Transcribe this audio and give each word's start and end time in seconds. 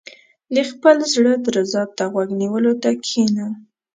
•د 0.55 0.57
خپل 0.69 0.97
زړۀ 1.13 1.33
درزا 1.45 1.83
ته 1.97 2.03
غوږ 2.11 2.29
نیولو 2.41 2.71
ته 2.81 2.89
کښېنه. 3.03 3.45